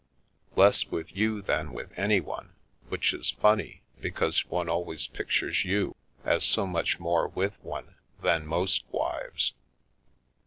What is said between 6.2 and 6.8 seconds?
as so